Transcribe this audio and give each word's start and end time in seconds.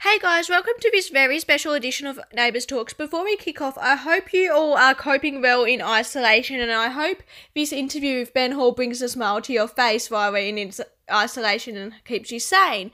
Hey 0.00 0.18
guys, 0.18 0.48
welcome 0.48 0.72
to 0.80 0.90
this 0.92 1.10
very 1.10 1.38
special 1.38 1.74
edition 1.74 2.08
of 2.08 2.18
Neighbours 2.34 2.66
Talks. 2.66 2.92
Before 2.92 3.22
we 3.22 3.36
kick 3.36 3.60
off, 3.60 3.78
I 3.78 3.94
hope 3.94 4.32
you 4.32 4.52
all 4.52 4.76
are 4.76 4.94
coping 4.94 5.40
well 5.40 5.62
in 5.62 5.80
isolation, 5.80 6.58
and 6.58 6.72
I 6.72 6.88
hope 6.88 7.22
this 7.54 7.72
interview 7.72 8.18
with 8.18 8.34
Ben 8.34 8.52
Hall 8.52 8.72
brings 8.72 9.00
a 9.00 9.08
smile 9.08 9.40
to 9.42 9.52
your 9.52 9.68
face 9.68 10.10
while 10.10 10.32
we're 10.32 10.48
in 10.48 10.72
isolation 11.10 11.76
and 11.76 11.92
keeps 12.04 12.32
you 12.32 12.40
sane. 12.40 12.90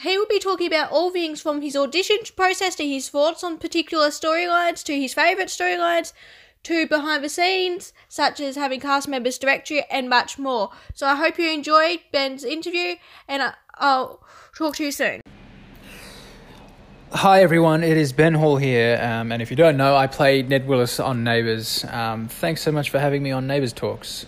He 0.00 0.18
will 0.18 0.26
be 0.26 0.40
talking 0.40 0.66
about 0.66 0.90
all 0.90 1.10
things 1.10 1.40
from 1.40 1.62
his 1.62 1.76
audition 1.76 2.18
process 2.36 2.74
to 2.76 2.86
his 2.86 3.08
thoughts 3.08 3.44
on 3.44 3.58
particular 3.58 4.08
storylines 4.08 4.82
to 4.84 5.00
his 5.00 5.14
favourite 5.14 5.48
storylines 5.48 6.12
to 6.64 6.86
behind 6.86 7.22
the 7.22 7.28
scenes, 7.28 7.92
such 8.08 8.40
as 8.40 8.56
having 8.56 8.80
cast 8.80 9.06
members 9.06 9.38
direct 9.38 9.70
you 9.70 9.82
and 9.90 10.08
much 10.08 10.38
more. 10.38 10.70
So 10.94 11.06
I 11.06 11.14
hope 11.14 11.38
you 11.38 11.50
enjoyed 11.50 12.00
Ben's 12.12 12.44
interview, 12.44 12.96
and 13.28 13.54
I'll 13.76 14.22
talk 14.56 14.76
to 14.76 14.84
you 14.84 14.92
soon. 14.92 15.22
Hi 17.12 17.42
everyone, 17.42 17.82
it 17.82 17.96
is 17.96 18.12
Ben 18.12 18.34
Hall 18.34 18.56
here, 18.56 18.96
um, 19.02 19.32
and 19.32 19.42
if 19.42 19.50
you 19.50 19.56
don't 19.56 19.76
know, 19.76 19.96
I 19.96 20.06
play 20.06 20.42
Ned 20.42 20.68
Willis 20.68 21.00
on 21.00 21.24
Neighbours. 21.24 21.84
Um, 21.90 22.28
thanks 22.28 22.62
so 22.62 22.70
much 22.70 22.88
for 22.88 23.00
having 23.00 23.20
me 23.20 23.32
on 23.32 23.48
Neighbours 23.48 23.72
Talks. 23.72 24.26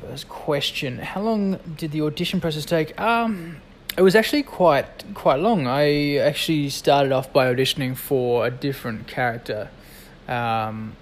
First 0.00 0.28
question: 0.28 0.98
How 0.98 1.20
long 1.20 1.60
did 1.76 1.92
the 1.92 2.02
audition 2.02 2.40
process 2.40 2.64
take? 2.64 3.00
Um, 3.00 3.58
it 3.96 4.02
was 4.02 4.16
actually 4.16 4.42
quite 4.42 5.04
quite 5.14 5.38
long. 5.38 5.68
I 5.68 6.16
actually 6.16 6.68
started 6.70 7.12
off 7.12 7.32
by 7.32 7.54
auditioning 7.54 7.96
for 7.96 8.44
a 8.44 8.50
different 8.50 9.06
character, 9.06 9.70
um, 10.26 10.96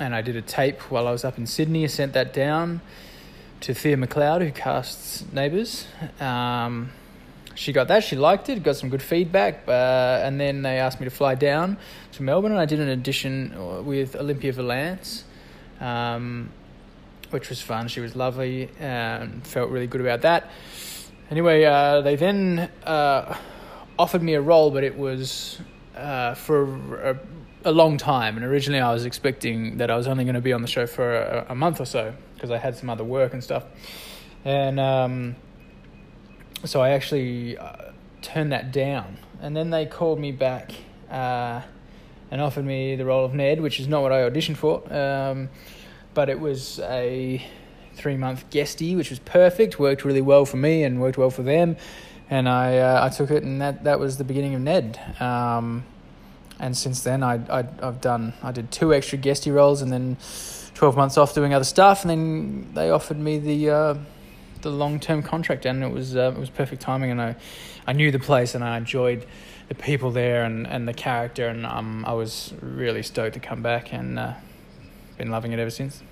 and 0.00 0.14
I 0.14 0.22
did 0.22 0.36
a 0.36 0.42
tape 0.42 0.90
while 0.90 1.06
I 1.06 1.12
was 1.12 1.26
up 1.26 1.36
in 1.36 1.46
Sydney. 1.46 1.84
I 1.84 1.88
sent 1.88 2.14
that 2.14 2.32
down 2.32 2.80
to 3.60 3.74
Thea 3.74 3.98
McLeod, 3.98 4.42
who 4.42 4.50
casts 4.50 5.30
Neighbours. 5.30 5.84
She 7.56 7.72
got 7.72 7.88
that. 7.88 8.04
She 8.04 8.16
liked 8.16 8.50
it. 8.50 8.62
Got 8.62 8.76
some 8.76 8.90
good 8.90 9.02
feedback. 9.02 9.66
Uh, 9.66 10.20
and 10.22 10.38
then 10.38 10.60
they 10.62 10.78
asked 10.78 11.00
me 11.00 11.04
to 11.04 11.10
fly 11.10 11.34
down 11.34 11.78
to 12.12 12.22
Melbourne, 12.22 12.52
and 12.52 12.60
I 12.60 12.66
did 12.66 12.80
an 12.80 12.90
audition 12.90 13.84
with 13.84 14.14
Olympia 14.14 14.52
Valance, 14.52 15.24
um, 15.80 16.50
which 17.30 17.48
was 17.48 17.62
fun. 17.62 17.88
She 17.88 18.00
was 18.00 18.14
lovely 18.14 18.70
and 18.78 19.44
felt 19.46 19.70
really 19.70 19.86
good 19.86 20.02
about 20.02 20.20
that. 20.22 20.50
Anyway, 21.30 21.64
uh, 21.64 22.02
they 22.02 22.14
then 22.14 22.70
uh, 22.84 23.36
offered 23.98 24.22
me 24.22 24.34
a 24.34 24.40
role, 24.40 24.70
but 24.70 24.84
it 24.84 24.96
was 24.96 25.58
uh, 25.96 26.34
for 26.34 26.98
a, 27.02 27.18
a, 27.64 27.72
long 27.72 27.96
time. 27.96 28.36
And 28.36 28.44
originally, 28.44 28.80
I 28.80 28.92
was 28.92 29.06
expecting 29.06 29.78
that 29.78 29.90
I 29.90 29.96
was 29.96 30.06
only 30.06 30.24
going 30.24 30.34
to 30.34 30.42
be 30.42 30.52
on 30.52 30.60
the 30.60 30.68
show 30.68 30.86
for 30.86 31.16
a, 31.16 31.46
a 31.48 31.54
month 31.54 31.80
or 31.80 31.86
so 31.86 32.14
because 32.34 32.50
I 32.50 32.58
had 32.58 32.76
some 32.76 32.90
other 32.90 33.02
work 33.02 33.32
and 33.32 33.42
stuff. 33.42 33.64
And 34.44 34.78
um, 34.78 35.36
so 36.64 36.80
I 36.80 36.90
actually 36.90 37.58
uh, 37.58 37.92
turned 38.22 38.52
that 38.52 38.72
down. 38.72 39.18
And 39.40 39.56
then 39.56 39.70
they 39.70 39.86
called 39.86 40.18
me 40.18 40.32
back 40.32 40.72
uh, 41.10 41.62
and 42.30 42.40
offered 42.40 42.64
me 42.64 42.96
the 42.96 43.04
role 43.04 43.24
of 43.24 43.34
Ned, 43.34 43.60
which 43.60 43.78
is 43.80 43.88
not 43.88 44.02
what 44.02 44.12
I 44.12 44.28
auditioned 44.28 44.56
for. 44.56 44.82
Um, 44.92 45.48
but 46.14 46.28
it 46.28 46.40
was 46.40 46.80
a 46.80 47.44
three 47.94 48.16
month 48.16 48.48
guestie, 48.50 48.96
which 48.96 49.10
was 49.10 49.18
perfect, 49.20 49.78
worked 49.78 50.04
really 50.04 50.22
well 50.22 50.44
for 50.44 50.56
me 50.56 50.84
and 50.84 51.00
worked 51.00 51.18
well 51.18 51.30
for 51.30 51.42
them. 51.42 51.76
And 52.28 52.48
I, 52.48 52.78
uh, 52.78 53.06
I 53.06 53.08
took 53.08 53.30
it, 53.30 53.44
and 53.44 53.60
that, 53.60 53.84
that 53.84 54.00
was 54.00 54.16
the 54.16 54.24
beginning 54.24 54.54
of 54.54 54.60
Ned. 54.60 54.98
Um, 55.20 55.84
and 56.58 56.76
since 56.76 57.02
then, 57.02 57.22
I, 57.22 57.34
I, 57.48 57.64
I've 57.82 58.00
done, 58.00 58.32
I 58.42 58.50
did 58.50 58.72
two 58.72 58.92
extra 58.92 59.18
guestie 59.18 59.54
roles 59.54 59.82
and 59.82 59.92
then 59.92 60.16
12 60.74 60.96
months 60.96 61.18
off 61.18 61.34
doing 61.34 61.54
other 61.54 61.64
stuff. 61.64 62.02
And 62.02 62.10
then 62.10 62.70
they 62.74 62.90
offered 62.90 63.18
me 63.18 63.38
the 63.38 63.70
uh, 63.70 63.94
the 64.62 64.70
long 64.70 65.00
term 65.00 65.22
contract, 65.22 65.66
and 65.66 65.82
it 65.82 65.90
was 65.90 66.16
uh, 66.16 66.32
it 66.34 66.38
was 66.38 66.50
perfect 66.50 66.82
timing. 66.82 67.10
And 67.10 67.20
I, 67.20 67.36
I 67.86 67.92
knew 67.92 68.10
the 68.10 68.18
place, 68.18 68.54
and 68.54 68.64
I 68.64 68.76
enjoyed 68.76 69.26
the 69.68 69.74
people 69.74 70.10
there 70.10 70.44
and, 70.44 70.66
and 70.66 70.86
the 70.86 70.94
character, 70.94 71.48
and 71.48 71.66
um, 71.66 72.04
I 72.06 72.12
was 72.12 72.52
really 72.60 73.02
stoked 73.02 73.34
to 73.34 73.40
come 73.40 73.62
back, 73.62 73.92
and 73.92 74.18
uh, 74.18 74.34
been 75.18 75.30
loving 75.30 75.52
it 75.52 75.58
ever 75.58 75.70
since. 75.70 76.02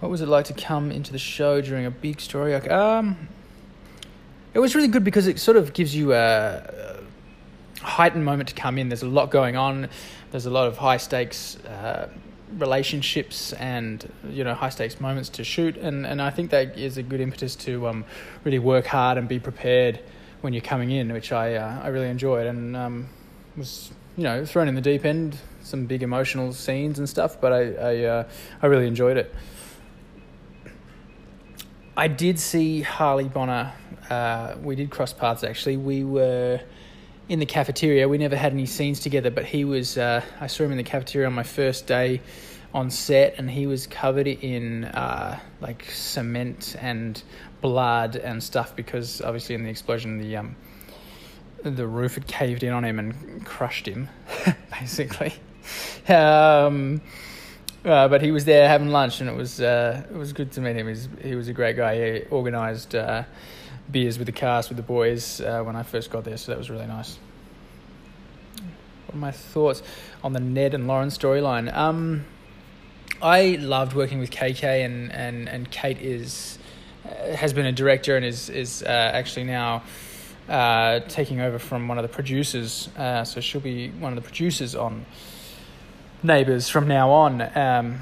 What 0.00 0.10
was 0.10 0.22
it 0.22 0.28
like 0.28 0.46
to 0.46 0.54
come 0.54 0.90
into 0.90 1.12
the 1.12 1.18
show 1.18 1.60
during 1.60 1.84
a 1.84 1.90
big 1.90 2.20
story? 2.20 2.54
Um, 2.54 3.28
it 4.54 4.58
was 4.58 4.74
really 4.74 4.88
good 4.88 5.04
because 5.04 5.26
it 5.26 5.38
sort 5.38 5.56
of 5.56 5.74
gives 5.74 5.94
you 5.94 6.14
a, 6.14 6.98
a 7.80 7.84
heightened 7.84 8.24
moment 8.24 8.48
to 8.48 8.54
come 8.54 8.78
in. 8.78 8.88
There's 8.88 9.02
a 9.02 9.08
lot 9.08 9.30
going 9.30 9.56
on. 9.56 9.88
There's 10.30 10.46
a 10.46 10.50
lot 10.50 10.66
of 10.66 10.78
high 10.78 10.96
stakes. 10.96 11.56
Uh, 11.64 12.08
relationships 12.58 13.52
and 13.54 14.10
you 14.28 14.44
know 14.44 14.54
high 14.54 14.68
stakes 14.68 15.00
moments 15.00 15.28
to 15.30 15.44
shoot. 15.44 15.76
And 15.76 16.06
and 16.06 16.20
I 16.20 16.30
think 16.30 16.50
that 16.50 16.78
is 16.78 16.98
a 16.98 17.02
good 17.02 17.20
impetus 17.20 17.56
to 17.56 17.88
um, 17.88 18.04
really 18.44 18.58
work 18.58 18.86
hard 18.86 19.18
and 19.18 19.28
be 19.28 19.38
prepared 19.38 20.00
when 20.40 20.52
you're 20.52 20.62
coming 20.62 20.90
in 20.90 21.12
which 21.12 21.32
I 21.32 21.54
uh, 21.54 21.80
I 21.82 21.88
really 21.88 22.08
enjoyed. 22.08 22.46
And 22.46 22.76
um, 22.76 23.08
was 23.56 23.92
you 24.16 24.24
know 24.24 24.44
thrown 24.44 24.68
in 24.68 24.74
the 24.74 24.80
deep 24.80 25.04
end 25.04 25.38
some 25.62 25.86
big 25.86 26.02
emotional 26.02 26.52
scenes 26.52 26.98
and 26.98 27.08
stuff 27.08 27.40
but 27.40 27.52
I 27.52 27.72
I, 27.74 28.04
uh, 28.04 28.28
I 28.62 28.66
really 28.66 28.86
enjoyed 28.86 29.16
it. 29.16 29.34
I 31.96 32.08
did 32.08 32.38
see 32.38 32.80
Harley 32.80 33.28
Bonner 33.28 33.72
uh, 34.10 34.56
we 34.62 34.74
did 34.74 34.90
cross 34.90 35.12
paths 35.12 35.44
actually. 35.44 35.76
We 35.76 36.04
were 36.04 36.60
in 37.30 37.38
the 37.38 37.46
cafeteria. 37.46 38.08
We 38.08 38.18
never 38.18 38.36
had 38.36 38.52
any 38.52 38.66
scenes 38.66 38.98
together, 38.98 39.30
but 39.30 39.44
he 39.44 39.64
was. 39.64 39.96
Uh, 39.96 40.22
I 40.40 40.48
saw 40.48 40.64
him 40.64 40.72
in 40.72 40.78
the 40.78 40.82
cafeteria 40.82 41.28
on 41.28 41.32
my 41.32 41.44
first 41.44 41.86
day 41.86 42.20
on 42.74 42.90
set, 42.90 43.36
and 43.38 43.48
he 43.48 43.68
was 43.68 43.86
covered 43.86 44.26
in 44.26 44.84
uh, 44.84 45.38
like 45.60 45.84
cement 45.84 46.74
and 46.80 47.22
blood 47.60 48.16
and 48.16 48.42
stuff 48.42 48.74
because 48.74 49.22
obviously 49.22 49.54
in 49.54 49.62
the 49.62 49.70
explosion 49.70 50.18
the 50.18 50.36
um, 50.36 50.56
the 51.62 51.86
roof 51.86 52.14
had 52.14 52.26
caved 52.26 52.64
in 52.64 52.72
on 52.72 52.84
him 52.84 52.98
and 52.98 53.46
crushed 53.46 53.86
him, 53.86 54.08
basically. 54.80 55.32
Um, 56.08 57.00
uh, 57.84 58.08
but 58.08 58.22
he 58.22 58.32
was 58.32 58.44
there 58.44 58.66
having 58.68 58.88
lunch, 58.88 59.20
and 59.20 59.30
it 59.30 59.36
was 59.36 59.60
uh, 59.60 60.02
it 60.10 60.16
was 60.16 60.32
good 60.32 60.50
to 60.52 60.60
meet 60.60 60.74
him. 60.74 60.88
He 60.88 60.92
was, 60.92 61.08
he 61.22 61.34
was 61.36 61.46
a 61.46 61.52
great 61.52 61.76
guy. 61.76 61.94
He 61.94 62.26
organised 62.32 62.96
uh, 62.96 63.22
beers 63.90 64.18
with 64.18 64.26
the 64.26 64.32
cast 64.32 64.68
with 64.68 64.76
the 64.76 64.82
boys 64.82 65.40
uh, 65.40 65.62
when 65.62 65.76
I 65.76 65.82
first 65.82 66.10
got 66.10 66.24
there, 66.24 66.36
so 66.36 66.52
that 66.52 66.58
was 66.58 66.70
really 66.70 66.86
nice. 66.86 67.18
What 69.06 69.14
are 69.14 69.18
my 69.18 69.32
thoughts 69.32 69.82
on 70.22 70.32
the 70.32 70.40
Ned 70.40 70.74
and 70.74 70.86
Lauren 70.86 71.08
storyline? 71.08 71.74
Um, 71.74 72.24
I 73.20 73.58
loved 73.60 73.94
working 73.94 74.18
with 74.18 74.30
KK, 74.30 74.84
and 74.84 75.12
and 75.12 75.48
and 75.48 75.70
Kate 75.70 76.00
is 76.00 76.58
uh, 77.04 77.34
has 77.34 77.52
been 77.52 77.66
a 77.66 77.72
director 77.72 78.16
and 78.16 78.24
is 78.24 78.48
is 78.48 78.82
uh, 78.82 78.86
actually 78.88 79.44
now. 79.44 79.82
Uh, 80.48 80.98
taking 81.06 81.40
over 81.40 81.60
from 81.60 81.86
one 81.86 81.96
of 81.96 82.02
the 82.02 82.08
producers, 82.08 82.88
uh, 82.96 83.22
so 83.22 83.40
she'll 83.40 83.60
be 83.60 83.88
one 83.90 84.12
of 84.12 84.16
the 84.16 84.22
producers 84.28 84.74
on 84.74 85.06
Neighbours 86.24 86.68
from 86.68 86.88
now 86.88 87.10
on, 87.10 87.56
um, 87.56 88.00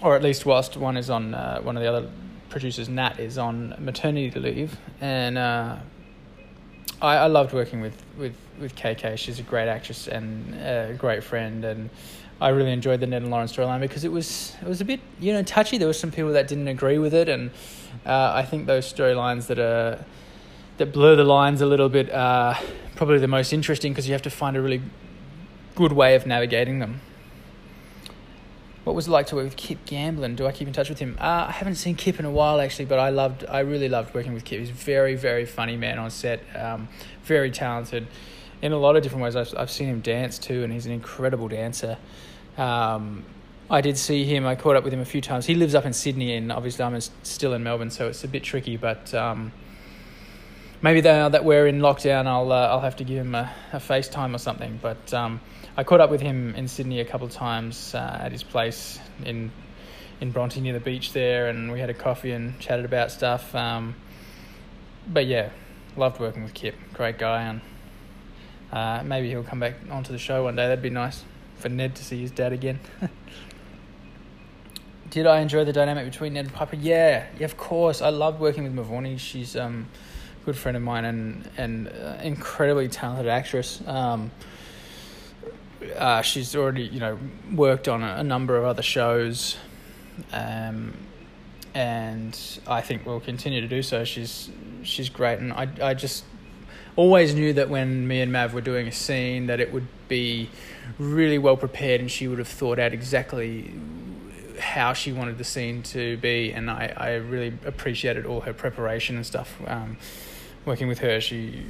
or 0.00 0.14
at 0.14 0.22
least 0.22 0.46
whilst 0.46 0.76
one 0.76 0.96
is 0.96 1.10
on 1.10 1.34
uh, 1.34 1.60
one 1.60 1.76
of 1.76 1.82
the 1.82 1.88
other 1.88 2.08
producers, 2.52 2.88
Nat, 2.88 3.18
is 3.18 3.38
on 3.38 3.74
maternity 3.78 4.38
leave, 4.38 4.76
and 5.00 5.36
uh, 5.36 5.76
I, 7.00 7.16
I 7.16 7.26
loved 7.26 7.52
working 7.52 7.80
with, 7.80 8.00
with, 8.16 8.36
with 8.60 8.76
KK. 8.76 9.18
She's 9.18 9.40
a 9.40 9.42
great 9.42 9.68
actress 9.68 10.06
and 10.06 10.54
a 10.54 10.94
great 10.96 11.24
friend, 11.24 11.64
and 11.64 11.90
I 12.40 12.50
really 12.50 12.72
enjoyed 12.72 13.00
the 13.00 13.06
Ned 13.06 13.22
and 13.22 13.30
Lauren 13.30 13.48
storyline 13.48 13.80
because 13.80 14.04
it 14.04 14.12
was 14.12 14.54
it 14.60 14.68
was 14.68 14.80
a 14.80 14.84
bit 14.84 15.00
you 15.18 15.32
know 15.32 15.42
touchy. 15.42 15.78
There 15.78 15.88
were 15.88 15.94
some 15.94 16.10
people 16.10 16.32
that 16.32 16.46
didn't 16.48 16.68
agree 16.68 16.98
with 16.98 17.14
it, 17.14 17.28
and 17.28 17.50
uh, 18.04 18.32
I 18.34 18.44
think 18.44 18.66
those 18.66 18.92
storylines 18.92 19.46
that 19.46 19.58
are 19.58 20.04
that 20.78 20.92
blur 20.92 21.16
the 21.16 21.24
lines 21.24 21.60
a 21.60 21.66
little 21.66 21.88
bit 21.88 22.12
are 22.12 22.58
probably 22.96 23.18
the 23.18 23.28
most 23.28 23.52
interesting 23.52 23.92
because 23.92 24.06
you 24.06 24.12
have 24.12 24.22
to 24.22 24.30
find 24.30 24.56
a 24.56 24.62
really 24.62 24.82
good 25.74 25.92
way 25.92 26.14
of 26.14 26.26
navigating 26.26 26.78
them. 26.78 27.00
What 28.84 28.96
was 28.96 29.06
it 29.06 29.10
like 29.12 29.26
to 29.28 29.36
work 29.36 29.44
with 29.44 29.56
Kip 29.56 29.84
Gamblin? 29.86 30.34
Do 30.34 30.46
I 30.46 30.52
keep 30.52 30.66
in 30.66 30.74
touch 30.74 30.88
with 30.88 30.98
him? 30.98 31.16
Uh, 31.20 31.46
I 31.48 31.52
haven't 31.52 31.76
seen 31.76 31.94
Kip 31.94 32.18
in 32.18 32.24
a 32.24 32.30
while 32.30 32.60
actually, 32.60 32.86
but 32.86 32.98
I 32.98 33.10
loved, 33.10 33.44
I 33.48 33.60
really 33.60 33.88
loved 33.88 34.12
working 34.12 34.34
with 34.34 34.44
Kip. 34.44 34.58
He's 34.58 34.70
a 34.70 34.72
very, 34.72 35.14
very 35.14 35.46
funny 35.46 35.76
man 35.76 35.98
on 35.98 36.10
set, 36.10 36.40
um, 36.56 36.88
very 37.22 37.50
talented 37.52 38.08
in 38.60 38.72
a 38.72 38.78
lot 38.78 38.96
of 38.96 39.02
different 39.02 39.22
ways. 39.22 39.36
I've, 39.36 39.54
I've 39.56 39.70
seen 39.70 39.88
him 39.88 40.00
dance 40.00 40.38
too, 40.38 40.64
and 40.64 40.72
he's 40.72 40.86
an 40.86 40.92
incredible 40.92 41.48
dancer. 41.48 41.96
Um, 42.58 43.24
I 43.70 43.80
did 43.80 43.96
see 43.96 44.24
him. 44.24 44.46
I 44.46 44.56
caught 44.56 44.76
up 44.76 44.84
with 44.84 44.92
him 44.92 45.00
a 45.00 45.04
few 45.04 45.20
times. 45.20 45.46
He 45.46 45.54
lives 45.54 45.74
up 45.74 45.86
in 45.86 45.92
Sydney, 45.92 46.34
and 46.34 46.50
obviously 46.50 46.84
I'm 46.84 47.00
still 47.22 47.54
in 47.54 47.62
Melbourne, 47.62 47.90
so 47.90 48.08
it's 48.08 48.24
a 48.24 48.28
bit 48.28 48.42
tricky. 48.42 48.76
But 48.76 49.14
um, 49.14 49.52
maybe 50.82 51.00
now 51.00 51.28
that 51.28 51.44
we're 51.44 51.66
in 51.66 51.78
lockdown, 51.78 52.26
I'll 52.26 52.52
uh, 52.52 52.66
I'll 52.68 52.80
have 52.80 52.96
to 52.96 53.04
give 53.04 53.18
him 53.18 53.34
a, 53.34 53.50
a 53.72 53.78
FaceTime 53.78 54.34
or 54.34 54.38
something. 54.38 54.78
But 54.82 55.14
um, 55.14 55.40
I 55.74 55.84
caught 55.84 56.00
up 56.00 56.10
with 56.10 56.20
him 56.20 56.54
in 56.54 56.68
Sydney 56.68 57.00
a 57.00 57.04
couple 57.04 57.26
of 57.26 57.32
times 57.32 57.94
uh, 57.94 58.18
at 58.20 58.32
his 58.32 58.42
place 58.42 58.98
in 59.24 59.50
in 60.20 60.30
Bronte 60.30 60.60
near 60.60 60.74
the 60.74 60.80
beach 60.80 61.12
there, 61.12 61.48
and 61.48 61.72
we 61.72 61.80
had 61.80 61.90
a 61.90 61.94
coffee 61.94 62.30
and 62.30 62.60
chatted 62.60 62.84
about 62.84 63.10
stuff. 63.10 63.54
Um, 63.54 63.96
but 65.08 65.26
yeah, 65.26 65.50
loved 65.96 66.20
working 66.20 66.42
with 66.42 66.54
Kip. 66.54 66.74
Great 66.92 67.18
guy, 67.18 67.42
and 67.42 67.60
uh, 68.70 69.02
maybe 69.02 69.30
he'll 69.30 69.42
come 69.42 69.60
back 69.60 69.74
onto 69.90 70.12
the 70.12 70.18
show 70.18 70.44
one 70.44 70.54
day. 70.54 70.68
That'd 70.68 70.82
be 70.82 70.90
nice 70.90 71.24
for 71.56 71.68
Ned 71.70 71.96
to 71.96 72.04
see 72.04 72.20
his 72.20 72.30
dad 72.30 72.52
again. 72.52 72.78
Did 75.10 75.26
I 75.26 75.40
enjoy 75.40 75.64
the 75.64 75.72
dynamic 75.72 76.04
between 76.04 76.34
Ned 76.34 76.44
and 76.46 76.54
Piper? 76.54 76.76
Yeah, 76.76 77.26
yeah, 77.38 77.44
of 77.44 77.56
course. 77.56 78.00
I 78.00 78.10
loved 78.10 78.40
working 78.40 78.64
with 78.64 78.74
Mavourneen. 78.74 79.18
She's 79.18 79.56
um, 79.56 79.88
good 80.44 80.56
friend 80.56 80.76
of 80.76 80.82
mine 80.82 81.04
and 81.06 81.50
and 81.56 81.88
uh, 81.88 82.18
incredibly 82.22 82.88
talented 82.88 83.28
actress. 83.28 83.82
Um, 83.86 84.30
uh, 85.96 86.22
she's 86.22 86.54
already 86.54 86.84
you 86.84 87.00
know 87.00 87.18
worked 87.52 87.88
on 87.88 88.02
a, 88.02 88.16
a 88.16 88.24
number 88.24 88.56
of 88.56 88.64
other 88.64 88.82
shows, 88.82 89.56
um, 90.32 90.94
and 91.74 92.38
I 92.66 92.80
think 92.80 93.06
will 93.06 93.20
continue 93.20 93.60
to 93.60 93.68
do 93.68 93.82
so. 93.82 94.04
She's 94.04 94.50
she's 94.82 95.08
great, 95.08 95.38
and 95.38 95.52
I 95.52 95.68
I 95.82 95.94
just 95.94 96.24
always 96.96 97.34
knew 97.34 97.52
that 97.54 97.68
when 97.68 98.06
me 98.06 98.20
and 98.20 98.32
Mav 98.32 98.54
were 98.54 98.60
doing 98.60 98.86
a 98.86 98.92
scene 98.92 99.46
that 99.46 99.60
it 99.60 99.72
would 99.72 99.86
be 100.08 100.50
really 100.98 101.38
well 101.38 101.56
prepared, 101.56 102.00
and 102.00 102.10
she 102.10 102.28
would 102.28 102.38
have 102.38 102.48
thought 102.48 102.78
out 102.78 102.92
exactly 102.92 103.72
how 104.58 104.92
she 104.92 105.12
wanted 105.12 105.38
the 105.38 105.44
scene 105.44 105.82
to 105.82 106.16
be, 106.18 106.52
and 106.52 106.70
I, 106.70 106.92
I 106.96 107.14
really 107.14 107.52
appreciated 107.64 108.26
all 108.26 108.42
her 108.42 108.52
preparation 108.52 109.16
and 109.16 109.26
stuff. 109.26 109.58
Um, 109.66 109.96
working 110.64 110.88
with 110.88 110.98
her, 111.00 111.20
she, 111.20 111.64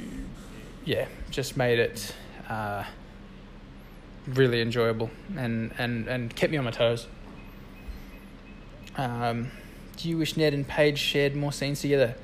yeah, 0.85 1.07
just 1.31 1.57
made 1.57 1.79
it 1.79 2.13
uh, 2.49 2.83
really 4.27 4.61
enjoyable 4.61 5.09
and, 5.37 5.73
and, 5.77 6.07
and 6.07 6.35
kept 6.35 6.51
me 6.51 6.57
on 6.57 6.65
my 6.65 6.71
toes. 6.71 7.07
Um, 8.95 9.51
do 9.97 10.09
you 10.09 10.17
wish 10.17 10.37
Ned 10.37 10.53
and 10.53 10.67
Paige 10.67 10.97
shared 10.97 11.35
more 11.35 11.51
scenes 11.51 11.81
together? 11.81 12.15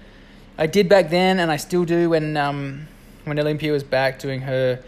I 0.57 0.67
did 0.67 0.89
back 0.89 1.09
then, 1.09 1.39
and 1.39 1.51
I 1.51 1.57
still 1.57 1.85
do 1.85 2.09
when 2.09 2.35
um, 2.35 2.87
when 3.23 3.39
Olympia 3.39 3.71
was 3.71 3.83
back 3.83 4.19
doing 4.19 4.41
her 4.41 4.83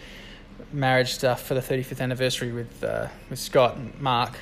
marriage 0.73 1.13
stuff 1.13 1.43
for 1.43 1.53
the 1.53 1.61
35th 1.61 2.01
anniversary 2.01 2.51
with 2.51 2.83
uh, 2.83 3.07
with 3.29 3.39
Scott 3.39 3.77
and 3.77 3.99
Mark. 3.99 4.37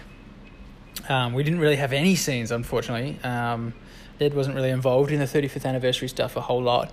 Um, 1.07 1.33
we 1.33 1.43
didn't 1.43 1.59
really 1.59 1.75
have 1.75 1.93
any 1.93 2.15
scenes, 2.15 2.51
unfortunately. 2.51 3.19
Um, 3.23 3.73
Ned 4.19 4.33
wasn't 4.33 4.55
really 4.55 4.69
involved 4.69 5.11
in 5.11 5.19
the 5.19 5.25
35th 5.25 5.65
anniversary 5.65 6.07
stuff 6.07 6.35
a 6.35 6.41
whole 6.41 6.61
lot. 6.61 6.91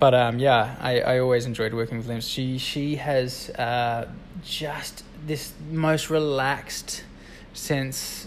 But 0.00 0.14
um, 0.14 0.38
yeah, 0.38 0.76
I, 0.80 1.00
I 1.00 1.18
always 1.18 1.44
enjoyed 1.44 1.74
working 1.74 1.98
with 1.98 2.08
Liam. 2.08 2.22
She 2.22 2.56
she 2.56 2.96
has 2.96 3.50
uh, 3.50 4.08
just 4.42 5.04
this 5.26 5.52
most 5.70 6.08
relaxed 6.08 7.04
sense 7.52 8.26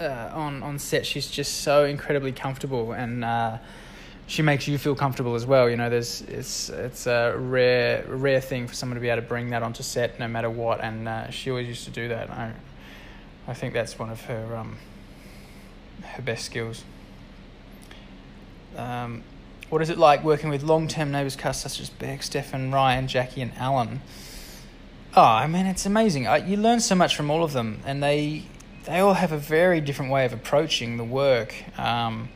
uh, 0.00 0.30
on 0.34 0.64
on 0.64 0.80
set. 0.80 1.06
She's 1.06 1.30
just 1.30 1.60
so 1.60 1.84
incredibly 1.84 2.32
comfortable, 2.32 2.90
and 2.90 3.24
uh, 3.24 3.58
she 4.26 4.42
makes 4.42 4.66
you 4.66 4.76
feel 4.76 4.96
comfortable 4.96 5.36
as 5.36 5.46
well. 5.46 5.70
You 5.70 5.76
know, 5.76 5.88
there's 5.88 6.22
it's 6.22 6.70
it's 6.70 7.06
a 7.06 7.36
rare 7.38 8.04
rare 8.08 8.40
thing 8.40 8.66
for 8.66 8.74
someone 8.74 8.96
to 8.96 9.00
be 9.00 9.10
able 9.10 9.22
to 9.22 9.28
bring 9.28 9.50
that 9.50 9.62
onto 9.62 9.84
set, 9.84 10.18
no 10.18 10.26
matter 10.26 10.50
what. 10.50 10.82
And 10.82 11.06
uh, 11.06 11.30
she 11.30 11.50
always 11.50 11.68
used 11.68 11.84
to 11.84 11.92
do 11.92 12.08
that. 12.08 12.30
I 12.30 12.52
I 13.46 13.54
think 13.54 13.74
that's 13.74 13.96
one 13.96 14.10
of 14.10 14.22
her 14.22 14.56
um 14.56 14.76
her 16.02 16.22
best 16.22 16.44
skills. 16.44 16.82
Um, 18.76 19.22
what 19.70 19.82
is 19.82 19.90
it 19.90 19.98
like 19.98 20.22
working 20.22 20.50
with 20.50 20.62
long 20.62 20.88
term 20.88 21.10
neighbours 21.10 21.36
cast 21.36 21.62
such 21.62 21.80
as 21.80 21.90
Beck, 21.90 22.22
Stefan, 22.22 22.72
Ryan, 22.72 23.08
Jackie, 23.08 23.40
and 23.40 23.52
Alan? 23.56 24.00
Oh, 25.16 25.22
I 25.22 25.46
mean, 25.46 25.66
it's 25.66 25.86
amazing. 25.86 26.26
I, 26.26 26.38
you 26.38 26.56
learn 26.56 26.80
so 26.80 26.94
much 26.94 27.16
from 27.16 27.30
all 27.30 27.44
of 27.44 27.52
them, 27.52 27.80
and 27.86 28.02
they 28.02 28.44
they 28.84 28.98
all 28.98 29.14
have 29.14 29.32
a 29.32 29.38
very 29.38 29.80
different 29.80 30.10
way 30.10 30.24
of 30.24 30.32
approaching 30.32 30.96
the 30.96 31.04
work. 31.04 31.54
Um, 31.78 32.28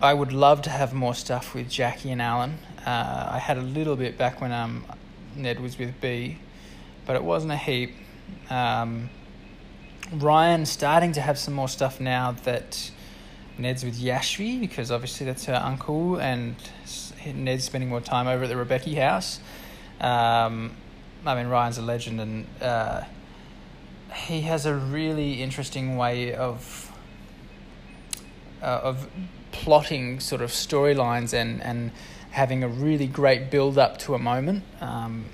I 0.00 0.12
would 0.12 0.32
love 0.32 0.62
to 0.62 0.70
have 0.70 0.92
more 0.92 1.14
stuff 1.14 1.54
with 1.54 1.70
Jackie 1.70 2.10
and 2.10 2.20
Alan. 2.20 2.58
Uh, 2.84 3.28
I 3.32 3.38
had 3.38 3.56
a 3.56 3.62
little 3.62 3.96
bit 3.96 4.18
back 4.18 4.40
when 4.40 4.52
um, 4.52 4.84
Ned 5.36 5.60
was 5.60 5.78
with 5.78 6.00
B, 6.00 6.38
but 7.06 7.16
it 7.16 7.22
wasn't 7.22 7.52
a 7.52 7.56
heap. 7.56 7.94
Um, 8.50 9.10
Ryan 10.12 10.66
starting 10.66 11.12
to 11.12 11.20
have 11.20 11.38
some 11.38 11.54
more 11.54 11.68
stuff 11.68 12.00
now 12.00 12.32
that 12.44 12.90
Ned's 13.56 13.84
with 13.84 14.00
Yashvi 14.00 14.60
because 14.60 14.90
obviously 14.90 15.26
that's 15.26 15.44
her 15.44 15.54
uncle, 15.54 16.16
and 16.16 16.56
Ned's 17.26 17.64
spending 17.64 17.88
more 17.88 18.00
time 18.00 18.26
over 18.26 18.44
at 18.44 18.48
the 18.48 18.56
Rebecchi 18.56 18.96
house. 18.96 19.40
Um, 20.00 20.76
I 21.24 21.34
mean, 21.34 21.46
Ryan's 21.46 21.78
a 21.78 21.82
legend, 21.82 22.20
and 22.20 22.46
uh, 22.60 23.04
he 24.14 24.42
has 24.42 24.66
a 24.66 24.74
really 24.74 25.42
interesting 25.42 25.96
way 25.96 26.34
of 26.34 26.92
uh, 28.62 28.80
of 28.82 29.08
plotting 29.52 30.20
sort 30.20 30.42
of 30.42 30.50
storylines 30.50 31.32
and 31.32 31.62
and 31.62 31.92
having 32.32 32.64
a 32.64 32.68
really 32.68 33.06
great 33.06 33.50
build 33.50 33.78
up 33.78 33.98
to 33.98 34.14
a 34.14 34.18
moment. 34.18 34.64
Um, 34.80 35.26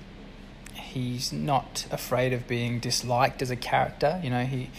he's 0.75 1.33
not 1.33 1.87
afraid 1.91 2.33
of 2.33 2.47
being 2.47 2.79
disliked 2.79 3.41
as 3.41 3.51
a 3.51 3.57
character. 3.57 4.21
You 4.23 4.31
know, 4.31 4.45
he 4.45 4.71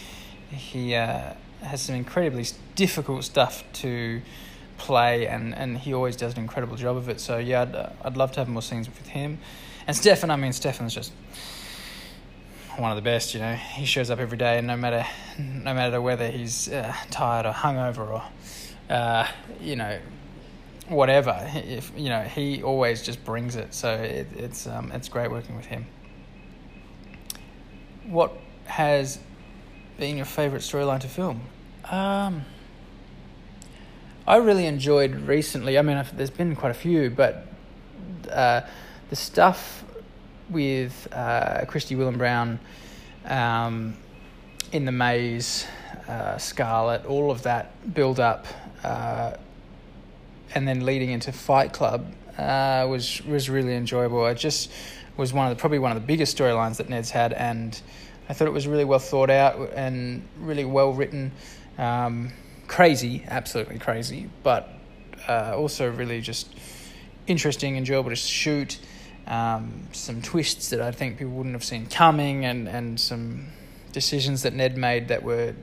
he 0.50 0.94
uh, 0.94 1.34
has 1.62 1.82
some 1.82 1.94
incredibly 1.94 2.46
difficult 2.74 3.24
stuff 3.24 3.64
to 3.74 4.20
play, 4.78 5.26
and, 5.26 5.54
and 5.54 5.78
he 5.78 5.94
always 5.94 6.16
does 6.16 6.34
an 6.34 6.40
incredible 6.40 6.76
job 6.76 6.96
of 6.96 7.08
it. 7.08 7.20
So 7.20 7.38
yeah, 7.38 7.62
I'd, 7.62 7.74
uh, 7.74 7.90
I'd 8.04 8.16
love 8.16 8.32
to 8.32 8.40
have 8.40 8.48
more 8.48 8.62
scenes 8.62 8.88
with 8.88 9.06
him. 9.06 9.38
And 9.86 9.96
Stefan, 9.96 10.30
I 10.30 10.36
mean, 10.36 10.52
Stefan's 10.52 10.94
just 10.94 11.12
one 12.76 12.90
of 12.90 12.96
the 12.96 13.02
best. 13.02 13.34
You 13.34 13.40
know, 13.40 13.54
he 13.54 13.84
shows 13.84 14.10
up 14.10 14.18
every 14.18 14.38
day, 14.38 14.58
and 14.58 14.66
no 14.66 14.76
matter 14.76 15.06
no 15.38 15.74
matter 15.74 16.00
whether 16.00 16.28
he's 16.28 16.68
uh, 16.68 16.94
tired 17.10 17.46
or 17.46 17.52
hungover 17.52 18.08
or 18.08 18.22
uh, 18.90 19.28
you 19.60 19.76
know 19.76 19.98
whatever, 20.88 21.36
if 21.54 21.92
you 21.96 22.08
know, 22.08 22.22
he 22.22 22.62
always 22.62 23.02
just 23.02 23.24
brings 23.24 23.56
it. 23.56 23.74
So 23.74 23.92
it, 23.94 24.26
it's 24.36 24.66
um, 24.66 24.92
it's 24.92 25.08
great 25.08 25.30
working 25.30 25.56
with 25.56 25.66
him. 25.66 25.86
What 28.04 28.32
has 28.64 29.18
been 30.02 30.16
your 30.16 30.26
favorite 30.26 30.62
storyline 30.62 30.98
to 30.98 31.06
film? 31.06 31.40
Um, 31.88 32.44
I 34.26 34.38
really 34.38 34.66
enjoyed 34.66 35.14
recently. 35.14 35.78
I 35.78 35.82
mean, 35.82 36.04
there's 36.14 36.28
been 36.28 36.56
quite 36.56 36.72
a 36.72 36.74
few, 36.74 37.08
but 37.08 37.46
uh, 38.28 38.62
the 39.10 39.14
stuff 39.14 39.84
with 40.50 41.06
uh, 41.12 41.66
Christie 41.68 41.94
Whelan 41.94 42.18
Browne 42.18 42.58
um, 43.26 43.96
in 44.72 44.86
the 44.86 44.90
maze, 44.90 45.68
uh, 46.08 46.36
Scarlet, 46.36 47.06
all 47.06 47.30
of 47.30 47.44
that 47.44 47.94
build 47.94 48.18
up, 48.18 48.48
uh, 48.82 49.36
and 50.52 50.66
then 50.66 50.84
leading 50.84 51.10
into 51.10 51.30
Fight 51.30 51.72
Club 51.72 52.12
uh, 52.38 52.88
was 52.90 53.24
was 53.24 53.48
really 53.48 53.76
enjoyable. 53.76 54.26
It 54.26 54.34
just 54.34 54.68
was 55.16 55.32
one 55.32 55.46
of 55.46 55.56
the, 55.56 55.60
probably 55.60 55.78
one 55.78 55.92
of 55.92 56.02
the 56.02 56.06
biggest 56.08 56.36
storylines 56.36 56.78
that 56.78 56.88
Ned's 56.88 57.12
had, 57.12 57.32
and 57.34 57.80
I 58.28 58.34
thought 58.34 58.48
it 58.48 58.52
was 58.52 58.66
really 58.66 58.84
well 58.84 58.98
thought 58.98 59.30
out 59.30 59.70
and 59.74 60.26
really 60.38 60.64
well 60.64 60.92
written. 60.92 61.32
Um, 61.78 62.32
crazy, 62.68 63.24
absolutely 63.26 63.78
crazy, 63.78 64.30
but 64.42 64.68
uh, 65.28 65.54
also 65.56 65.90
really 65.90 66.20
just 66.20 66.54
interesting, 67.26 67.70
and 67.70 67.78
enjoyable 67.78 68.10
to 68.10 68.16
shoot. 68.16 68.78
Um, 69.26 69.88
some 69.92 70.20
twists 70.20 70.70
that 70.70 70.80
I 70.80 70.90
think 70.90 71.18
people 71.18 71.32
wouldn't 71.34 71.54
have 71.54 71.64
seen 71.64 71.86
coming, 71.86 72.44
and, 72.44 72.68
and 72.68 72.98
some 72.98 73.48
decisions 73.92 74.42
that 74.42 74.52
Ned 74.54 74.76
made 74.76 75.08
that 75.08 75.22
were 75.22 75.54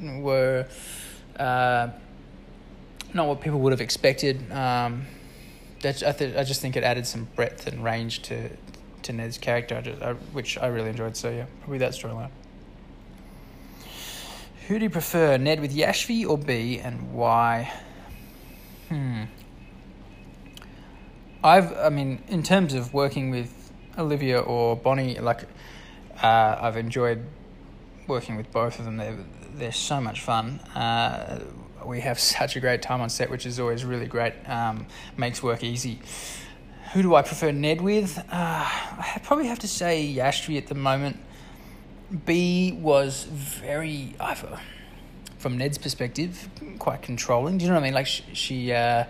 were 0.00 0.66
uh, 1.38 1.88
not 3.14 3.26
what 3.26 3.40
people 3.40 3.60
would 3.60 3.72
have 3.72 3.80
expected. 3.80 4.50
Um, 4.52 5.06
that 5.82 6.02
I, 6.02 6.12
th- 6.12 6.36
I 6.36 6.44
just 6.44 6.60
think 6.60 6.76
it 6.76 6.82
added 6.82 7.06
some 7.06 7.28
breadth 7.36 7.66
and 7.66 7.82
range 7.84 8.22
to 8.22 8.50
to 9.02 9.12
Ned's 9.12 9.38
character, 9.38 9.80
just, 9.82 10.02
I, 10.02 10.12
which 10.12 10.58
I 10.58 10.66
really 10.66 10.90
enjoyed. 10.90 11.16
So 11.16 11.30
yeah, 11.30 11.46
probably 11.60 11.78
that 11.78 11.92
storyline. 11.92 12.30
Who 14.68 14.78
do 14.78 14.84
you 14.84 14.90
prefer, 14.90 15.38
Ned 15.38 15.60
with 15.60 15.74
Yashvi 15.74 16.28
or 16.28 16.36
B, 16.36 16.78
and 16.78 17.14
why? 17.14 17.72
Hmm. 18.90 19.24
I've, 21.42 21.72
I 21.72 21.88
mean, 21.88 22.22
in 22.28 22.42
terms 22.42 22.74
of 22.74 22.92
working 22.92 23.30
with 23.30 23.72
Olivia 23.96 24.40
or 24.40 24.76
Bonnie, 24.76 25.18
like, 25.18 25.44
uh, 26.22 26.58
I've 26.60 26.76
enjoyed 26.76 27.24
working 28.06 28.36
with 28.36 28.50
both 28.52 28.78
of 28.78 28.84
them. 28.84 28.96
They're, 28.96 29.16
they're 29.54 29.72
so 29.72 30.00
much 30.00 30.20
fun. 30.20 30.60
Uh, 30.74 31.40
we 31.86 32.00
have 32.00 32.18
such 32.38 32.56
a 32.56 32.60
great 32.60 32.82
time 32.82 33.00
on 33.00 33.08
set, 33.08 33.30
which 33.30 33.46
is 33.46 33.58
always 33.58 33.84
really 33.84 34.06
great. 34.06 34.34
Um, 34.46 34.86
makes 35.16 35.42
work 35.42 35.64
easy. 35.64 36.00
Who 36.92 37.02
do 37.02 37.14
I 37.14 37.22
prefer 37.22 37.52
Ned 37.52 37.80
with? 37.80 38.18
Uh, 38.18 38.22
I 38.32 39.20
probably 39.22 39.46
have 39.46 39.58
to 39.60 39.68
say 39.68 40.14
Yashvi 40.14 40.56
at 40.56 40.68
the 40.68 40.74
moment. 40.74 41.18
B 42.24 42.72
was 42.72 43.24
very, 43.24 44.14
from 45.38 45.58
Ned's 45.58 45.76
perspective, 45.76 46.48
quite 46.78 47.02
controlling. 47.02 47.58
Do 47.58 47.64
you 47.64 47.70
know 47.70 47.76
what 47.76 47.82
I 47.82 47.84
mean? 47.84 47.94
Like 47.94 48.06
she, 48.06 48.24
she, 48.32 48.72
uh, 48.72 49.04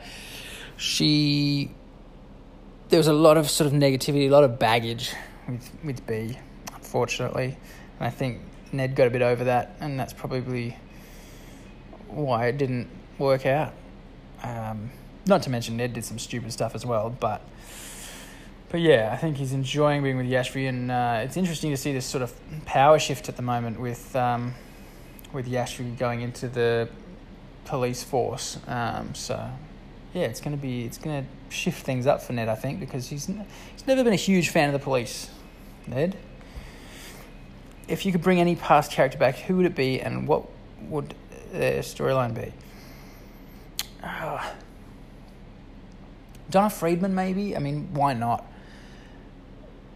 she, 0.77 1.71
there 2.89 2.99
was 2.99 3.07
a 3.07 3.13
lot 3.13 3.37
of 3.37 3.49
sort 3.49 3.69
of 3.69 3.73
negativity, 3.73 4.27
a 4.27 4.31
lot 4.31 4.45
of 4.45 4.59
baggage 4.59 5.13
with 5.49 5.71
with 5.85 6.07
B, 6.07 6.37
unfortunately, 6.75 7.57
and 7.99 8.07
I 8.07 8.11
think 8.11 8.41
Ned 8.73 8.97
got 8.97 9.07
a 9.07 9.11
bit 9.11 9.23
over 9.23 9.45
that, 9.45 9.77
and 9.81 9.99
that's 9.99 10.13
probably 10.13 10.77
why 12.09 12.47
it 12.47 12.59
didn't 12.59 12.89
work 13.19 13.47
out. 13.47 13.73
Um, 14.43 14.91
not 15.29 15.43
to 15.43 15.51
mention 15.51 15.77
Ned 15.77 15.93
did 15.93 16.05
some 16.05 16.19
stupid 16.19 16.53
stuff 16.53 16.75
as 16.75 16.85
well, 16.85 17.11
but 17.11 17.43
but 18.71 18.81
yeah, 18.81 19.11
I 19.13 19.17
think 19.17 19.39
he's 19.39 19.53
enjoying 19.53 20.03
being 20.03 20.19
with 20.19 20.27
Yashvi, 20.27 20.69
and 20.69 20.91
uh, 20.91 21.21
it's 21.23 21.37
interesting 21.37 21.71
to 21.71 21.77
see 21.77 21.93
this 21.93 22.05
sort 22.05 22.23
of 22.23 22.35
power 22.67 22.99
shift 22.99 23.29
at 23.29 23.37
the 23.37 23.43
moment 23.43 23.81
with 23.81 24.15
um, 24.15 24.55
with 25.33 25.49
Yashvi 25.49 25.97
going 25.99 26.21
into 26.21 26.49
the 26.49 26.89
police 27.65 28.03
force. 28.03 28.59
Um, 28.67 29.15
so 29.15 29.51
yeah, 30.13 30.25
it's 30.25 30.41
gonna 30.41 30.57
be 30.57 30.85
it's 30.85 30.99
gonna 30.99 31.25
shift 31.49 31.85
things 31.85 32.07
up 32.07 32.23
for 32.23 32.33
Ned, 32.33 32.49
I 32.49 32.55
think, 32.55 32.81
because 32.81 33.09
he's 33.09 33.29
n- 33.29 33.47
he's 33.73 33.87
never 33.87 34.05
been 34.05 34.13
a 34.13 34.17
huge 34.17 34.51
fan 34.51 34.69
of 34.69 34.73
the 34.75 34.85
police. 34.85 35.31
Ned, 35.87 36.17
if 37.87 38.05
you 38.05 38.13
could 38.13 38.23
bring 38.23 38.41
any 38.41 38.57
past 38.57 38.93
character 38.93 39.17
back, 39.17 39.37
who 39.37 39.57
would 39.57 39.67
it 39.67 39.75
be, 39.75 40.01
and 40.01 40.29
what 40.29 40.47
would 40.83 41.15
their 41.53 41.81
storyline 41.81 42.35
be? 42.35 42.53
Ah. 44.03 44.55
Donna 46.51 46.71
Freedman, 46.71 47.15
maybe. 47.15 47.57
I 47.57 47.59
mean, 47.59 47.93
why 47.93 48.15
not? 48.15 48.45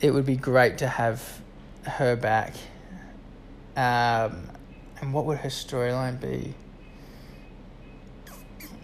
It 0.00 0.12
would 0.12 0.26
be 0.26 0.36
great 0.36 0.78
to 0.78 0.88
have 0.88 1.40
her 1.84 2.16
back. 2.16 2.54
Um, 3.76 4.48
and 5.00 5.12
what 5.12 5.24
would 5.26 5.38
her 5.38 5.48
storyline 5.48 6.20
be? 6.20 6.54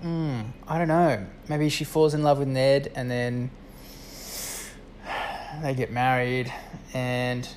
Mm, 0.03 0.53
I 0.67 0.79
don't 0.79 0.89
know. 0.89 1.27
Maybe 1.49 1.69
she 1.69 1.85
falls 1.85 2.15
in 2.15 2.23
love 2.23 2.39
with 2.39 2.49
Ned 2.49 2.93
and 2.95 3.11
then 3.11 3.51
they 5.61 5.75
get 5.75 5.91
married 5.91 6.53
and 6.95 7.49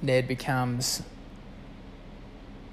Ned 0.00 0.26
becomes 0.26 1.02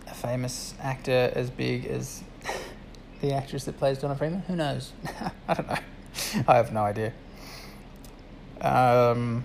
a 0.08 0.14
famous 0.14 0.74
actor 0.82 1.32
as 1.36 1.50
big 1.50 1.86
as 1.86 2.24
the 3.22 3.34
actress 3.34 3.66
that 3.66 3.78
plays 3.78 3.98
Donna 3.98 4.16
Freedman. 4.16 4.42
Who 4.42 4.56
knows? 4.56 4.94
I 5.48 5.54
don't 5.54 5.68
know. 5.68 5.78
I 6.48 6.56
have 6.56 6.72
no 6.72 6.84
idea. 6.84 7.14
Um, 8.62 9.44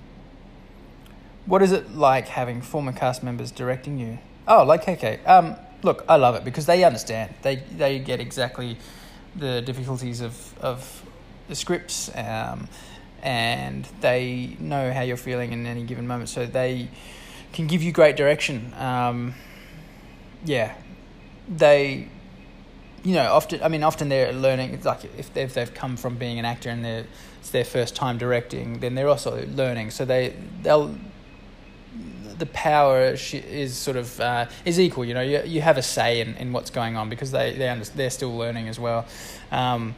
what 1.47 1.63
is 1.63 1.73
it 1.73 1.95
like 1.95 2.29
having 2.29 2.63
former 2.63 2.93
cast 2.93 3.23
members 3.23 3.51
directing 3.51 3.99
you? 3.99 4.19
Oh, 4.47 4.65
like 4.65 4.85
KK. 4.85 5.27
Um, 5.29 5.57
look, 5.83 6.05
I 6.09 6.17
love 6.17 6.35
it 6.35 6.45
because 6.45 6.67
they 6.67 6.85
understand. 6.85 7.35
They 7.43 7.57
they 7.57 7.99
get 7.99 8.21
exactly 8.21 8.77
the 9.37 9.61
difficulties 9.63 10.21
of 10.21 10.59
of 10.61 11.03
the 11.49 11.55
scripts, 11.55 12.11
um, 12.17 12.69
and 13.23 13.87
they 14.01 14.57
know 14.59 14.93
how 14.93 15.03
you're 15.03 15.17
feeling 15.17 15.53
in 15.53 15.67
any 15.67 15.83
given 15.85 16.07
moment, 16.07 16.29
so 16.29 16.47
they 16.47 16.89
can 17.53 17.67
give 17.67 17.83
you 17.83 17.93
great 17.93 18.17
direction. 18.17 18.73
Um, 18.79 19.35
yeah, 20.45 20.75
they, 21.49 22.09
you 23.03 23.15
know, 23.15 23.33
often. 23.33 23.63
I 23.63 23.69
mean, 23.69 23.83
often 23.83 24.09
they're 24.09 24.33
learning. 24.33 24.75
It's 24.75 24.85
like 24.85 25.05
if 25.17 25.33
they've 25.33 25.53
they've 25.53 25.73
come 25.73 25.97
from 25.97 26.17
being 26.17 26.39
an 26.39 26.45
actor 26.45 26.69
and 26.71 26.85
they're 26.85 27.07
it's 27.39 27.51
their 27.51 27.65
first 27.65 27.97
time 27.97 28.19
directing, 28.19 28.81
then 28.81 28.95
they're 28.95 29.09
also 29.09 29.47
learning. 29.55 29.91
So 29.91 30.05
they 30.05 30.35
they'll 30.63 30.95
the 32.39 32.47
power 32.47 33.17
is 33.33 33.77
sort 33.77 33.97
of 33.97 34.21
uh, 34.21 34.47
is 34.65 34.79
equal. 34.79 35.05
You 35.05 35.15
know, 35.15 35.23
you 35.23 35.43
you 35.45 35.61
have 35.63 35.79
a 35.79 35.83
say 35.83 36.21
in, 36.21 36.35
in 36.37 36.53
what's 36.53 36.71
going 36.71 36.97
on 36.97 37.09
because 37.09 37.31
they 37.31 37.55
they 37.55 37.69
under, 37.69 37.85
they're 37.85 38.11
still 38.11 38.37
learning 38.37 38.69
as 38.69 38.79
well. 38.79 39.07
Um, 39.51 39.95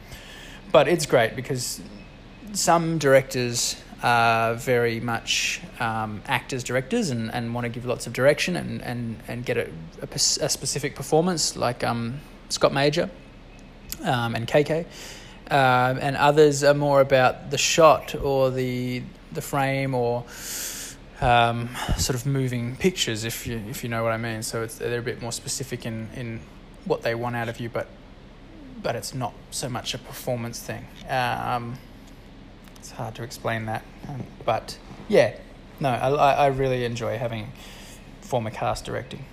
but 0.71 0.87
it's 0.87 1.05
great 1.05 1.35
because 1.35 1.81
some 2.53 2.97
directors 2.97 3.75
are 4.01 4.55
very 4.55 4.99
much 4.99 5.61
um, 5.79 6.21
actors 6.27 6.63
directors 6.63 7.09
and, 7.09 7.33
and 7.33 7.53
want 7.53 7.63
to 7.63 7.69
give 7.69 7.85
lots 7.85 8.07
of 8.07 8.13
direction 8.13 8.55
and 8.55 8.81
and, 8.81 9.17
and 9.27 9.45
get 9.45 9.57
a, 9.57 9.69
a, 10.01 10.15
a 10.15 10.49
specific 10.49 10.95
performance 10.95 11.55
like 11.55 11.83
um, 11.83 12.19
Scott 12.53 12.71
Major 12.71 13.09
um, 14.03 14.35
and 14.35 14.47
KK. 14.47 14.85
Um, 15.49 15.99
and 16.01 16.15
others 16.15 16.63
are 16.63 16.73
more 16.73 17.01
about 17.01 17.51
the 17.51 17.57
shot 17.57 18.15
or 18.15 18.49
the 18.51 19.03
the 19.33 19.41
frame 19.41 19.95
or 19.95 20.23
um, 21.19 21.69
sort 21.97 22.15
of 22.15 22.25
moving 22.25 22.75
pictures, 22.75 23.23
if 23.23 23.47
you 23.47 23.61
if 23.69 23.83
you 23.83 23.89
know 23.89 24.03
what 24.03 24.13
I 24.13 24.17
mean. 24.17 24.43
So 24.43 24.65
they're 24.65 24.99
a 24.99 25.03
bit 25.03 25.21
more 25.21 25.31
specific 25.31 25.85
in, 25.85 26.09
in 26.15 26.39
what 26.85 27.01
they 27.01 27.15
want 27.15 27.35
out 27.35 27.49
of 27.49 27.59
you, 27.59 27.69
but 27.69 27.87
but 28.81 28.95
it's 28.95 29.13
not 29.13 29.33
so 29.51 29.67
much 29.67 29.93
a 29.93 29.97
performance 29.97 30.59
thing. 30.61 30.85
Um, 31.09 31.77
it's 32.77 32.91
hard 32.91 33.15
to 33.15 33.23
explain 33.23 33.65
that, 33.65 33.83
um, 34.07 34.23
but 34.45 34.77
yeah, 35.09 35.35
no, 35.79 35.89
I 35.89 36.33
I 36.33 36.47
really 36.47 36.85
enjoy 36.85 37.17
having 37.17 37.51
former 38.21 38.51
cast 38.51 38.85
directing. 38.85 39.25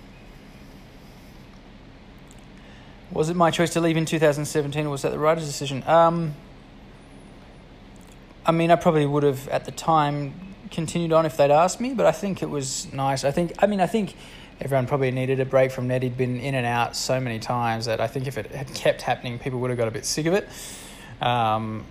Was 3.11 3.29
it 3.29 3.35
my 3.35 3.51
choice 3.51 3.71
to 3.71 3.81
leave 3.81 3.97
in 3.97 4.05
2017, 4.05 4.85
or 4.85 4.89
was 4.89 5.01
that 5.01 5.11
the 5.11 5.19
writer's 5.19 5.45
decision? 5.45 5.83
Um, 5.85 6.33
I 8.45 8.51
mean, 8.51 8.71
I 8.71 8.75
probably 8.75 9.05
would 9.05 9.23
have 9.23 9.47
at 9.49 9.65
the 9.65 9.71
time 9.71 10.33
continued 10.71 11.11
on 11.11 11.25
if 11.25 11.35
they'd 11.37 11.51
asked 11.51 11.81
me, 11.81 11.93
but 11.93 12.05
I 12.05 12.11
think 12.11 12.41
it 12.41 12.49
was 12.49 12.91
nice. 12.93 13.23
I 13.23 13.31
think, 13.31 13.53
I 13.59 13.67
mean, 13.67 13.81
I 13.81 13.87
think 13.87 14.15
everyone 14.61 14.87
probably 14.87 15.11
needed 15.11 15.39
a 15.39 15.45
break 15.45 15.71
from 15.71 15.87
Ned. 15.87 16.03
He'd 16.03 16.17
been 16.17 16.39
in 16.39 16.55
and 16.55 16.65
out 16.65 16.95
so 16.95 17.19
many 17.19 17.37
times 17.37 17.85
that 17.85 17.99
I 17.99 18.07
think 18.07 18.27
if 18.27 18.37
it 18.37 18.51
had 18.51 18.73
kept 18.73 19.01
happening, 19.01 19.37
people 19.39 19.59
would 19.59 19.69
have 19.69 19.77
got 19.77 19.87
a 19.87 19.91
bit 19.91 20.05
sick 20.05 20.25
of 20.25 20.33
it. 20.33 20.47
Um, 21.21 21.85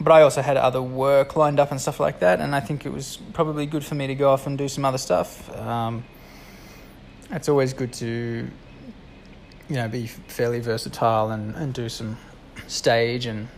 but 0.00 0.12
I 0.12 0.22
also 0.22 0.42
had 0.42 0.56
other 0.56 0.82
work 0.82 1.36
lined 1.36 1.60
up 1.60 1.70
and 1.70 1.80
stuff 1.80 2.00
like 2.00 2.18
that, 2.20 2.40
and 2.40 2.54
I 2.54 2.60
think 2.60 2.84
it 2.84 2.92
was 2.92 3.18
probably 3.32 3.66
good 3.66 3.84
for 3.84 3.94
me 3.94 4.08
to 4.08 4.14
go 4.14 4.30
off 4.30 4.46
and 4.46 4.58
do 4.58 4.68
some 4.68 4.84
other 4.84 4.98
stuff. 4.98 5.54
Um, 5.56 6.04
it's 7.30 7.48
always 7.48 7.72
good 7.72 7.92
to, 7.94 8.48
you 9.72 9.78
know, 9.78 9.88
be 9.88 10.06
fairly 10.06 10.60
versatile 10.60 11.30
and, 11.30 11.54
and 11.54 11.72
do 11.72 11.88
some 11.88 12.18
stage 12.66 13.24
and 13.24 13.48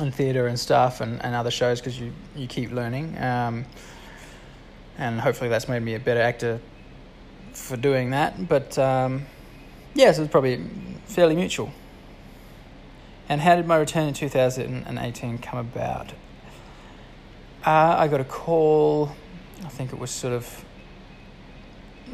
and 0.00 0.12
theatre 0.12 0.48
and 0.48 0.58
stuff 0.58 1.00
and, 1.00 1.22
and 1.24 1.32
other 1.32 1.50
shows 1.52 1.80
because 1.80 2.00
you, 2.00 2.12
you 2.34 2.48
keep 2.48 2.72
learning. 2.72 3.16
Um, 3.18 3.64
and 4.96 5.20
hopefully 5.20 5.48
that's 5.48 5.68
made 5.68 5.82
me 5.82 5.94
a 5.94 6.00
better 6.00 6.20
actor 6.20 6.58
for 7.52 7.76
doing 7.76 8.10
that. 8.10 8.48
But 8.48 8.76
um, 8.78 9.26
yeah, 9.94 10.10
so 10.10 10.22
it's 10.22 10.32
probably 10.32 10.60
fairly 11.06 11.36
mutual. 11.36 11.70
And 13.28 13.40
how 13.40 13.54
did 13.54 13.66
my 13.68 13.76
return 13.76 14.08
in 14.08 14.14
2018 14.14 15.38
come 15.38 15.60
about? 15.60 16.10
Uh, 17.64 17.94
I 17.96 18.08
got 18.08 18.20
a 18.20 18.24
call, 18.24 19.12
I 19.64 19.68
think 19.68 19.92
it 19.92 20.00
was 20.00 20.10
sort 20.10 20.32
of 20.32 20.64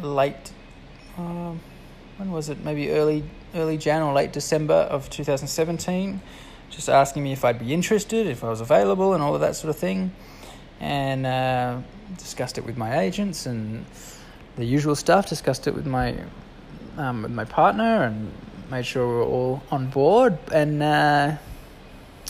late, 0.03 0.53
um, 1.17 1.61
when 2.17 2.31
was 2.31 2.49
it? 2.49 2.65
Maybe 2.65 2.91
early, 2.91 3.25
early 3.55 3.79
Jan 3.79 4.03
or 4.03 4.13
late 4.13 4.33
December 4.33 4.75
of 4.75 5.11
2017 5.11 6.21
just 6.75 6.89
asking 6.89 7.23
me 7.23 7.33
if 7.33 7.45
I'd 7.45 7.59
be 7.59 7.73
interested, 7.73 8.27
if 8.27 8.43
I 8.43 8.49
was 8.49 8.61
available, 8.61 9.15
and 9.15 9.23
all 9.23 9.35
of 9.35 9.41
that 9.41 9.57
sort 9.57 9.71
of 9.71 9.77
thing. 9.77 10.13
And 10.81 11.25
uh, 11.25 11.79
discussed 12.19 12.59
it 12.59 12.67
with 12.67 12.77
my 12.77 12.99
agents 13.01 13.47
and 13.47 13.87
the 14.57 14.65
usual 14.65 14.97
stuff. 14.97 15.29
Discussed 15.29 15.67
it 15.67 15.75
with 15.75 15.87
my 15.87 16.17
um, 16.99 17.23
with 17.23 17.33
my 17.33 17.45
partner 17.45 18.03
and 18.05 18.33
made 18.71 18.87
sure 18.87 19.07
we 19.07 19.15
were 19.15 19.23
all 19.23 19.63
on 19.71 19.89
board. 19.89 20.37
And 20.53 20.83
uh, 20.83 21.37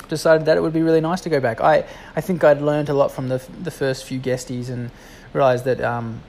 decided 0.08 0.46
that 0.46 0.56
it 0.56 0.60
would 0.60 0.74
be 0.74 0.82
really 0.82 1.00
nice 1.00 1.22
to 1.22 1.30
go 1.30 1.40
back. 1.40 1.60
I 1.60 1.86
I 2.14 2.20
think 2.20 2.44
I'd 2.44 2.60
learned 2.60 2.90
a 2.90 2.94
lot 2.94 3.10
from 3.10 3.28
the 3.28 3.42
the 3.62 3.70
first 3.70 4.04
few 4.04 4.20
guesties 4.20 4.68
and 4.68 4.90
realized 5.32 5.64
that. 5.64 5.80
Um, 5.80 6.22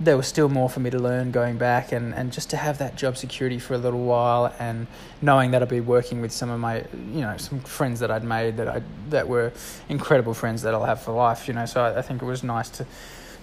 there 0.00 0.16
was 0.16 0.26
still 0.26 0.48
more 0.48 0.68
for 0.68 0.80
me 0.80 0.90
to 0.90 0.98
learn 0.98 1.30
going 1.30 1.58
back 1.58 1.92
and, 1.92 2.14
and 2.14 2.32
just 2.32 2.50
to 2.50 2.56
have 2.56 2.78
that 2.78 2.96
job 2.96 3.16
security 3.16 3.58
for 3.58 3.74
a 3.74 3.78
little 3.78 4.02
while 4.02 4.52
and 4.58 4.86
knowing 5.20 5.52
that 5.52 5.62
I'd 5.62 5.68
be 5.68 5.80
working 5.80 6.20
with 6.20 6.32
some 6.32 6.50
of 6.50 6.58
my 6.58 6.84
you 6.92 7.20
know 7.20 7.36
some 7.36 7.60
friends 7.60 8.00
that 8.00 8.10
I'd 8.10 8.24
made 8.24 8.56
that 8.56 8.68
I 8.68 8.82
that 9.10 9.28
were 9.28 9.52
incredible 9.88 10.34
friends 10.34 10.62
that 10.62 10.74
I'll 10.74 10.84
have 10.84 11.02
for 11.02 11.12
life 11.12 11.46
you 11.46 11.54
know. 11.54 11.66
So 11.66 11.82
I, 11.82 11.98
I 11.98 12.02
think 12.02 12.22
it 12.22 12.24
was 12.24 12.42
nice 12.42 12.68
to 12.70 12.86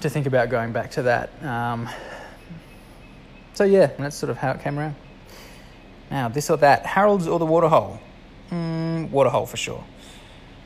to 0.02 0.10
think 0.10 0.26
about 0.26 0.50
going 0.50 0.72
back 0.74 0.92
to 0.92 1.04
that. 1.04 1.44
Um, 1.44 1.90
so 3.54 3.64
yeah 3.64 3.88
that's 3.98 4.16
sort 4.16 4.30
of 4.30 4.38
how 4.38 4.52
it 4.52 4.62
came 4.62 4.78
around. 4.78 4.96
Now 6.12 6.28
this 6.30 6.50
or 6.50 6.58
that 6.58 6.86
Harold's 6.86 7.28
or 7.28 7.40
the 7.40 7.46
Waterhole? 7.46 8.00
Mm, 8.52 9.12
Waterhole 9.12 9.46
for 9.46 9.58
sure. 9.58 9.84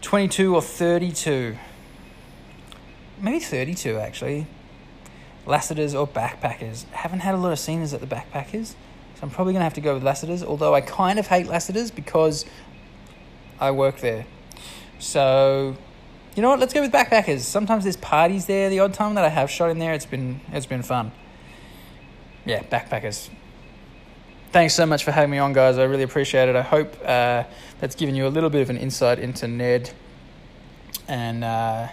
22 0.02 0.56
or 0.56 0.62
32 0.62 1.56
maybe 3.22 3.40
32 3.40 3.98
actually 3.98 4.46
Lassiter's 5.46 5.94
or 5.94 6.08
Backpackers. 6.08 6.86
I 6.94 6.98
haven't 6.98 7.20
had 7.20 7.36
a 7.36 7.38
lot 7.38 7.52
of 7.52 7.60
scenes 7.60 7.94
at 7.94 8.00
the 8.00 8.08
Backpackers, 8.08 8.68
so 8.68 8.76
I'm 9.22 9.30
probably 9.30 9.54
going 9.54 9.62
to 9.62 9.66
have 9.66 9.74
to 9.74 9.82
go 9.82 9.94
with 9.94 10.04
Lassiter's, 10.04 10.44
although 10.44 10.74
I 10.74 10.82
kind 10.82 11.20
of 11.20 11.28
hate 11.28 11.48
Lassiter's 11.48 11.92
because 11.92 12.46
I 13.60 13.72
work 13.72 14.00
there. 14.00 14.26
So, 15.00 15.76
you 16.36 16.42
know 16.42 16.50
what? 16.50 16.60
Let's 16.60 16.74
go 16.74 16.82
with 16.82 16.92
Backpackers. 16.92 17.42
Sometimes 17.42 17.84
there's 17.84 17.98
parties 17.98 18.46
there. 18.46 18.70
The 18.70 18.80
odd 18.80 18.94
time 18.94 19.16
that 19.16 19.26
I 19.26 19.30
have 19.30 19.50
shot 19.50 19.70
in 19.70 19.80
there, 19.80 19.94
it's 19.94 20.06
been 20.06 20.40
it's 20.52 20.66
been 20.66 20.84
fun. 20.84 21.12
Yeah, 22.46 22.64
Backpackers. 22.64 23.30
Thanks 24.52 24.76
so 24.76 24.86
much 24.86 25.04
for 25.04 25.12
having 25.12 25.32
me 25.32 25.40
on, 25.40 25.52
guys. 25.52 25.78
I 25.78 25.84
really 25.84 26.04
appreciate 26.04 26.48
it. 26.48 26.56
I 26.56 26.62
hope 26.62 26.96
uh, 27.04 27.44
that's 27.80 27.96
given 27.96 28.16
you 28.16 28.28
a 28.28 28.30
little 28.30 28.50
bit 28.50 28.62
of 28.62 28.70
an 28.70 28.78
insight 28.78 29.20
into 29.20 29.48
Ned 29.48 29.92
and. 31.08 31.44
Uh, 31.44 31.88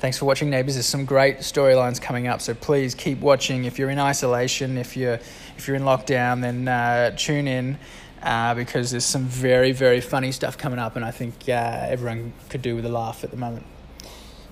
Thanks 0.00 0.16
for 0.16 0.26
watching, 0.26 0.48
neighbours. 0.48 0.74
There's 0.74 0.86
some 0.86 1.04
great 1.04 1.38
storylines 1.38 2.00
coming 2.00 2.28
up, 2.28 2.40
so 2.40 2.54
please 2.54 2.94
keep 2.94 3.18
watching. 3.18 3.64
If 3.64 3.80
you're 3.80 3.90
in 3.90 3.98
isolation, 3.98 4.78
if 4.78 4.96
you're 4.96 5.18
if 5.56 5.66
you're 5.66 5.74
in 5.74 5.82
lockdown, 5.82 6.40
then 6.40 6.68
uh, 6.68 7.16
tune 7.16 7.48
in 7.48 7.76
uh, 8.22 8.54
because 8.54 8.92
there's 8.92 9.04
some 9.04 9.24
very 9.24 9.72
very 9.72 10.00
funny 10.00 10.30
stuff 10.30 10.56
coming 10.56 10.78
up, 10.78 10.94
and 10.94 11.04
I 11.04 11.10
think 11.10 11.34
uh, 11.48 11.88
everyone 11.88 12.32
could 12.48 12.62
do 12.62 12.76
with 12.76 12.86
a 12.86 12.88
laugh 12.88 13.24
at 13.24 13.32
the 13.32 13.36
moment. 13.36 13.66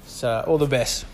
So 0.05 0.43
all 0.49 0.59
the 0.59 0.67
best. 0.67 1.07